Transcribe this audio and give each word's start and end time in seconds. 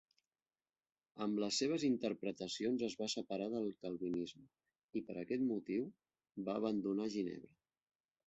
Amb 1.25 1.41
les 1.43 1.59
seves 1.63 1.83
interpretacions 1.89 2.85
es 2.87 2.95
va 3.01 3.09
separar 3.15 3.49
del 3.55 3.69
calvinisme 3.85 4.47
i, 4.47 5.03
per 5.11 5.17
aquest 5.25 5.45
motiu, 5.51 5.87
va 6.49 6.57
abandonar 6.63 7.09
Ginebra. 7.17 7.55